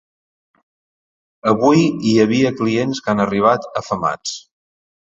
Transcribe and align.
Avui 1.53 1.83
hi 2.09 2.15
havia 2.25 2.55
clients 2.63 3.05
que 3.07 3.15
han 3.17 3.25
arribat 3.29 3.71
afamats. 3.85 4.37